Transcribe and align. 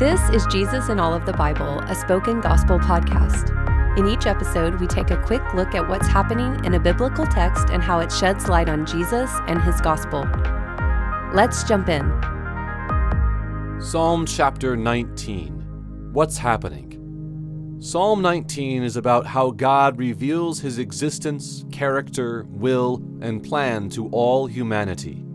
This 0.00 0.30
is 0.30 0.46
Jesus 0.46 0.88
in 0.88 0.98
All 0.98 1.12
of 1.12 1.26
the 1.26 1.34
Bible, 1.34 1.80
a 1.80 1.94
spoken 1.94 2.40
gospel 2.40 2.78
podcast. 2.78 3.54
In 3.98 4.08
each 4.08 4.24
episode, 4.24 4.80
we 4.80 4.86
take 4.86 5.10
a 5.10 5.22
quick 5.24 5.42
look 5.52 5.74
at 5.74 5.86
what's 5.90 6.06
happening 6.06 6.64
in 6.64 6.72
a 6.72 6.80
biblical 6.80 7.26
text 7.26 7.68
and 7.68 7.82
how 7.82 7.98
it 7.98 8.10
sheds 8.10 8.48
light 8.48 8.70
on 8.70 8.86
Jesus 8.86 9.30
and 9.46 9.60
his 9.60 9.78
gospel. 9.82 10.26
Let's 11.34 11.64
jump 11.64 11.90
in. 11.90 12.00
Psalm 13.78 14.24
chapter 14.24 14.74
19 14.74 16.12
What's 16.14 16.38
happening? 16.38 17.76
Psalm 17.78 18.22
19 18.22 18.82
is 18.82 18.96
about 18.96 19.26
how 19.26 19.50
God 19.50 19.98
reveals 19.98 20.60
his 20.60 20.78
existence, 20.78 21.66
character, 21.70 22.46
will, 22.48 23.02
and 23.20 23.42
plan 23.42 23.90
to 23.90 24.08
all 24.12 24.46
humanity. 24.46 25.26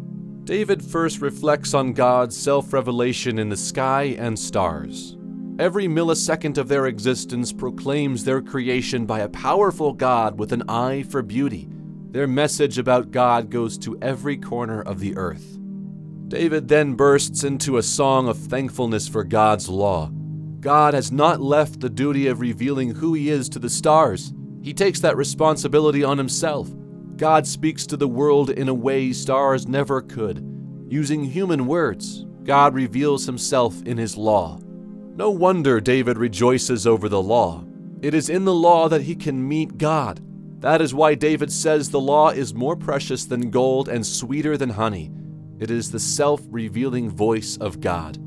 David 0.45 0.83
first 0.83 1.21
reflects 1.21 1.73
on 1.73 1.91
God's 1.91 2.37
self 2.37 2.71
revelation 2.71 3.39
in 3.39 3.49
the 3.49 3.57
sky 3.57 4.15
and 4.19 4.37
stars. 4.37 5.17
Every 5.57 5.87
millisecond 5.87 6.59
of 6.59 6.67
their 6.67 6.85
existence 6.85 7.51
proclaims 7.51 8.23
their 8.23 8.43
creation 8.43 9.07
by 9.07 9.21
a 9.21 9.29
powerful 9.29 9.91
God 9.91 10.37
with 10.37 10.51
an 10.53 10.61
eye 10.69 11.01
for 11.01 11.23
beauty. 11.23 11.67
Their 12.11 12.27
message 12.27 12.77
about 12.77 13.09
God 13.09 13.49
goes 13.49 13.75
to 13.79 13.97
every 14.03 14.37
corner 14.37 14.83
of 14.83 14.99
the 14.99 15.17
earth. 15.17 15.57
David 16.27 16.67
then 16.67 16.93
bursts 16.93 17.43
into 17.43 17.77
a 17.77 17.83
song 17.83 18.27
of 18.27 18.37
thankfulness 18.37 19.07
for 19.07 19.23
God's 19.23 19.67
law. 19.67 20.11
God 20.59 20.93
has 20.93 21.11
not 21.11 21.41
left 21.41 21.79
the 21.79 21.89
duty 21.89 22.27
of 22.27 22.39
revealing 22.39 22.91
who 22.91 23.15
He 23.15 23.31
is 23.31 23.49
to 23.49 23.59
the 23.59 23.69
stars. 23.69 24.31
He 24.61 24.75
takes 24.75 24.99
that 24.99 25.17
responsibility 25.17 26.03
on 26.03 26.19
Himself. 26.19 26.69
God 27.17 27.47
speaks 27.47 27.85
to 27.87 27.97
the 27.97 28.07
world 28.07 28.49
in 28.49 28.67
a 28.67 28.73
way 28.73 29.13
stars 29.13 29.67
never 29.67 30.01
could. 30.01 30.43
Using 30.89 31.23
human 31.23 31.65
words, 31.65 32.25
God 32.43 32.73
reveals 32.73 33.25
Himself 33.25 33.81
in 33.83 33.97
His 33.97 34.17
law. 34.17 34.59
No 35.15 35.31
wonder 35.31 35.79
David 35.79 36.17
rejoices 36.17 36.85
over 36.85 37.07
the 37.07 37.21
law. 37.21 37.63
It 38.01 38.13
is 38.13 38.29
in 38.29 38.43
the 38.43 38.53
law 38.53 38.89
that 38.89 39.03
he 39.03 39.15
can 39.15 39.47
meet 39.47 39.77
God. 39.77 40.21
That 40.59 40.81
is 40.81 40.93
why 40.93 41.15
David 41.15 41.51
says 41.51 41.89
the 41.89 41.99
law 41.99 42.29
is 42.29 42.53
more 42.53 42.75
precious 42.75 43.25
than 43.25 43.49
gold 43.49 43.87
and 43.87 44.05
sweeter 44.05 44.57
than 44.57 44.71
honey. 44.71 45.11
It 45.57 45.71
is 45.71 45.89
the 45.89 45.99
self 45.99 46.41
revealing 46.49 47.09
voice 47.09 47.55
of 47.57 47.79
God. 47.79 48.17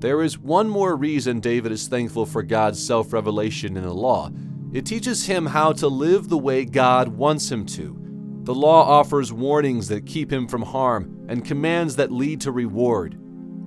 There 0.00 0.22
is 0.22 0.38
one 0.38 0.68
more 0.68 0.96
reason 0.96 1.40
David 1.40 1.72
is 1.72 1.88
thankful 1.88 2.26
for 2.26 2.42
God's 2.42 2.84
self 2.84 3.12
revelation 3.12 3.76
in 3.76 3.82
the 3.82 3.94
law. 3.94 4.30
It 4.72 4.86
teaches 4.86 5.26
him 5.26 5.46
how 5.46 5.72
to 5.74 5.88
live 5.88 6.28
the 6.28 6.38
way 6.38 6.64
God 6.64 7.08
wants 7.08 7.50
him 7.50 7.66
to. 7.66 8.03
The 8.44 8.54
law 8.54 8.82
offers 8.82 9.32
warnings 9.32 9.88
that 9.88 10.04
keep 10.04 10.30
him 10.30 10.46
from 10.46 10.60
harm 10.60 11.24
and 11.30 11.44
commands 11.44 11.96
that 11.96 12.12
lead 12.12 12.42
to 12.42 12.52
reward. 12.52 13.18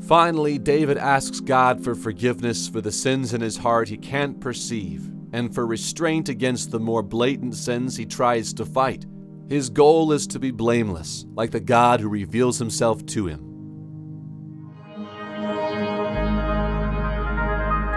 Finally, 0.01 0.59
David 0.59 0.99
asks 0.99 1.39
God 1.39 1.83
for 1.83 1.95
forgiveness 1.95 2.69
for 2.69 2.79
the 2.79 2.91
sins 2.91 3.33
in 3.33 3.41
his 3.41 3.57
heart 3.57 3.89
he 3.89 3.97
can't 3.97 4.39
perceive 4.39 5.11
and 5.33 5.53
for 5.53 5.65
restraint 5.65 6.29
against 6.29 6.69
the 6.69 6.79
more 6.79 7.01
blatant 7.01 7.55
sins 7.55 7.97
he 7.97 8.05
tries 8.05 8.53
to 8.53 8.65
fight. 8.65 9.07
His 9.49 9.71
goal 9.71 10.11
is 10.11 10.27
to 10.27 10.39
be 10.39 10.51
blameless, 10.51 11.25
like 11.33 11.49
the 11.49 11.59
God 11.59 11.99
who 11.99 12.07
reveals 12.07 12.59
himself 12.59 13.03
to 13.07 13.25
him. 13.25 13.39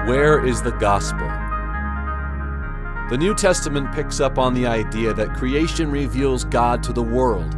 Where 0.07 0.43
is 0.45 0.63
the 0.63 0.73
gospel? 0.81 1.29
The 3.11 3.19
New 3.19 3.35
Testament 3.35 3.93
picks 3.93 4.21
up 4.21 4.39
on 4.39 4.55
the 4.55 4.69
idea 4.69 5.13
that 5.15 5.35
creation 5.35 5.91
reveals 5.91 6.45
God 6.45 6.81
to 6.85 6.93
the 6.93 7.03
world. 7.03 7.57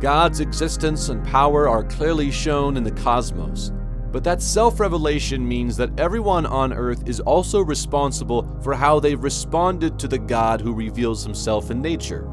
God's 0.00 0.40
existence 0.40 1.10
and 1.10 1.22
power 1.22 1.68
are 1.68 1.84
clearly 1.84 2.30
shown 2.30 2.78
in 2.78 2.84
the 2.84 2.90
cosmos. 2.90 3.70
But 4.12 4.24
that 4.24 4.40
self 4.40 4.80
revelation 4.80 5.46
means 5.46 5.76
that 5.76 6.00
everyone 6.00 6.46
on 6.46 6.72
earth 6.72 7.06
is 7.06 7.20
also 7.20 7.60
responsible 7.60 8.58
for 8.62 8.72
how 8.72 8.98
they've 8.98 9.22
responded 9.22 9.98
to 9.98 10.08
the 10.08 10.16
God 10.16 10.62
who 10.62 10.72
reveals 10.72 11.22
himself 11.22 11.70
in 11.70 11.82
nature. 11.82 12.26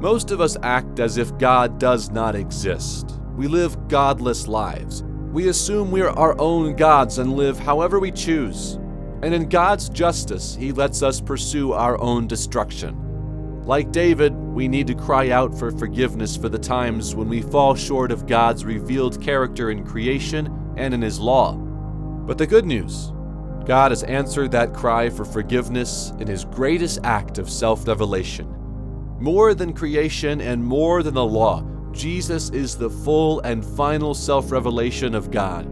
Most 0.00 0.32
of 0.32 0.40
us 0.40 0.56
act 0.64 0.98
as 0.98 1.18
if 1.18 1.38
God 1.38 1.78
does 1.78 2.10
not 2.10 2.34
exist. 2.34 3.20
We 3.36 3.46
live 3.46 3.86
godless 3.86 4.48
lives. 4.48 5.04
We 5.32 5.50
assume 5.50 5.92
we're 5.92 6.10
our 6.10 6.34
own 6.40 6.74
gods 6.74 7.18
and 7.18 7.34
live 7.34 7.60
however 7.60 8.00
we 8.00 8.10
choose. 8.10 8.76
And 9.22 9.34
in 9.34 9.48
God's 9.48 9.88
justice, 9.88 10.54
He 10.54 10.72
lets 10.72 11.02
us 11.02 11.20
pursue 11.20 11.72
our 11.72 12.00
own 12.00 12.28
destruction. 12.28 13.64
Like 13.64 13.90
David, 13.90 14.32
we 14.34 14.68
need 14.68 14.86
to 14.86 14.94
cry 14.94 15.30
out 15.30 15.58
for 15.58 15.70
forgiveness 15.72 16.36
for 16.36 16.48
the 16.48 16.58
times 16.58 17.14
when 17.14 17.28
we 17.28 17.42
fall 17.42 17.74
short 17.74 18.12
of 18.12 18.26
God's 18.26 18.64
revealed 18.64 19.20
character 19.20 19.70
in 19.70 19.84
creation 19.84 20.74
and 20.76 20.94
in 20.94 21.02
His 21.02 21.18
law. 21.18 21.54
But 21.54 22.38
the 22.38 22.46
good 22.46 22.64
news 22.64 23.12
God 23.66 23.90
has 23.90 24.04
answered 24.04 24.52
that 24.52 24.72
cry 24.72 25.10
for 25.10 25.24
forgiveness 25.24 26.12
in 26.20 26.28
His 26.28 26.44
greatest 26.44 27.00
act 27.02 27.38
of 27.38 27.50
self 27.50 27.86
revelation. 27.86 28.54
More 29.18 29.52
than 29.52 29.74
creation 29.74 30.40
and 30.40 30.64
more 30.64 31.02
than 31.02 31.14
the 31.14 31.24
law, 31.24 31.66
Jesus 31.90 32.50
is 32.50 32.76
the 32.76 32.88
full 32.88 33.40
and 33.40 33.64
final 33.64 34.14
self 34.14 34.52
revelation 34.52 35.14
of 35.14 35.32
God. 35.32 35.68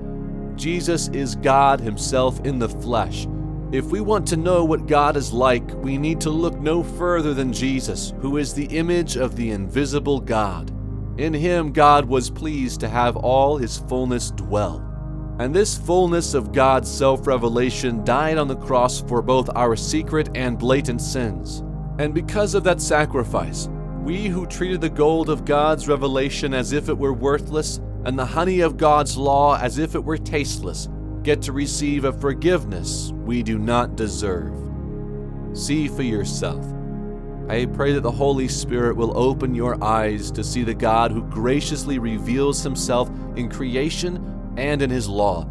Jesus 0.58 1.08
is 1.08 1.36
God 1.36 1.80
Himself 1.80 2.44
in 2.44 2.58
the 2.58 2.68
flesh 2.68 3.26
if 3.76 3.84
we 3.86 4.00
want 4.00 4.26
to 4.28 4.38
know 4.38 4.64
what 4.64 4.86
God 4.86 5.18
is 5.18 5.34
like, 5.34 5.74
we 5.82 5.98
need 5.98 6.18
to 6.22 6.30
look 6.30 6.58
no 6.58 6.82
further 6.82 7.34
than 7.34 7.52
Jesus, 7.52 8.14
who 8.20 8.38
is 8.38 8.54
the 8.54 8.64
image 8.64 9.16
of 9.16 9.36
the 9.36 9.50
invisible 9.50 10.18
God. 10.18 10.72
In 11.18 11.34
him, 11.34 11.72
God 11.72 12.06
was 12.06 12.30
pleased 12.30 12.80
to 12.80 12.88
have 12.88 13.16
all 13.16 13.58
his 13.58 13.76
fullness 13.76 14.30
dwell. 14.30 14.82
And 15.38 15.54
this 15.54 15.76
fullness 15.76 16.32
of 16.32 16.52
God's 16.52 16.90
self 16.90 17.26
revelation 17.26 18.02
died 18.02 18.38
on 18.38 18.48
the 18.48 18.56
cross 18.56 19.02
for 19.02 19.20
both 19.20 19.50
our 19.54 19.76
secret 19.76 20.30
and 20.34 20.58
blatant 20.58 21.02
sins. 21.02 21.62
And 21.98 22.14
because 22.14 22.54
of 22.54 22.64
that 22.64 22.80
sacrifice, 22.80 23.68
we 24.02 24.28
who 24.28 24.46
treated 24.46 24.80
the 24.80 24.88
gold 24.88 25.28
of 25.28 25.44
God's 25.44 25.86
revelation 25.86 26.54
as 26.54 26.72
if 26.72 26.88
it 26.88 26.96
were 26.96 27.12
worthless, 27.12 27.78
and 28.06 28.18
the 28.18 28.24
honey 28.24 28.60
of 28.60 28.78
God's 28.78 29.18
law 29.18 29.58
as 29.58 29.76
if 29.76 29.94
it 29.94 30.02
were 30.02 30.16
tasteless, 30.16 30.88
get 31.26 31.42
to 31.42 31.50
receive 31.50 32.04
a 32.04 32.12
forgiveness 32.12 33.10
we 33.24 33.42
do 33.42 33.58
not 33.58 33.96
deserve. 33.96 34.54
See 35.54 35.88
for 35.88 36.04
yourself. 36.04 36.64
I 37.48 37.66
pray 37.66 37.92
that 37.94 38.02
the 38.02 38.12
Holy 38.12 38.46
Spirit 38.46 38.96
will 38.96 39.18
open 39.18 39.52
your 39.52 39.82
eyes 39.82 40.30
to 40.30 40.44
see 40.44 40.62
the 40.62 40.72
God 40.72 41.10
who 41.10 41.24
graciously 41.24 41.98
reveals 41.98 42.62
himself 42.62 43.10
in 43.34 43.48
creation 43.48 44.54
and 44.56 44.80
in 44.80 44.88
his 44.88 45.08
law. 45.08 45.42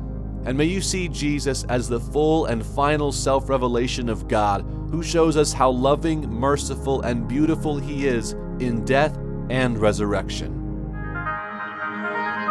And 0.45 0.57
may 0.57 0.63
you 0.63 0.79
see 0.79 1.09
Jesus 1.09 1.65
as 1.65 1.89
the 1.89 1.99
full 1.99 2.45
and 2.45 2.65
final 2.65 3.11
self 3.11 3.49
revelation 3.49 4.07
of 4.07 4.29
God, 4.29 4.61
who 4.91 5.03
shows 5.03 5.35
us 5.35 5.51
how 5.51 5.71
loving, 5.71 6.21
merciful, 6.29 7.01
and 7.01 7.27
beautiful 7.27 7.77
he 7.79 8.07
is 8.07 8.31
in 8.59 8.85
death 8.85 9.17
and 9.49 9.77
resurrection. 9.77 10.64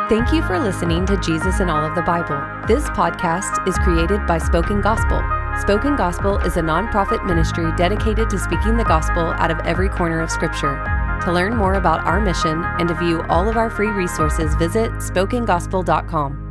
Thank 0.07 0.35
you 0.35 0.43
for 0.43 0.59
listening 0.59 1.07
to 1.07 1.17
Jesus 1.17 1.61
in 1.61 1.71
All 1.71 1.83
of 1.83 1.95
the 1.95 2.03
Bible. 2.03 2.37
This 2.69 2.85
podcast 2.91 3.67
is 3.67 3.75
created 3.79 4.27
by 4.27 4.37
Spoken 4.37 4.83
Gospel. 4.83 5.23
Spoken 5.63 5.97
Gospel 5.97 6.37
is 6.41 6.59
a 6.59 6.61
nonprofit 6.61 7.25
ministry 7.25 7.73
dedicated 7.79 8.29
to 8.29 8.39
speaking 8.39 8.77
the 8.77 8.85
gospel 8.85 9.33
out 9.39 9.51
of 9.51 9.61
every 9.61 9.89
corner 9.89 10.21
of 10.21 10.31
Scripture. 10.31 10.77
To 11.25 11.33
learn 11.33 11.57
more 11.57 11.75
about 11.75 12.05
our 12.05 12.21
mission 12.21 12.65
and 12.79 12.87
to 12.89 12.95
view 12.95 13.23
all 13.31 13.49
of 13.49 13.57
our 13.57 13.71
free 13.71 13.89
resources, 13.89 14.55
visit 14.57 14.91
spokengospel.com. 14.93 16.44